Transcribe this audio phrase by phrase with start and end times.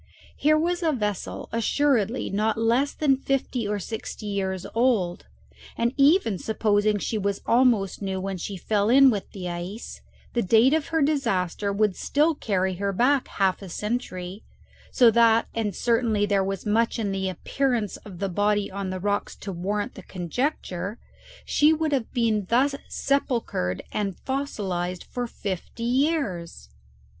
[0.35, 5.27] Here was a vessel assuredly not less than fifty or sixty years old,
[5.77, 10.01] and even supposing she was almost new when she fell in with the ice,
[10.33, 14.41] the date of her disaster would still carry her back half a century;
[14.91, 18.99] so that and certainly there was much in the appearance of the body on the
[18.99, 20.97] rocks to warrant the conjecture
[21.45, 26.69] she would have been thus sepulchred and fossilized for fifty years!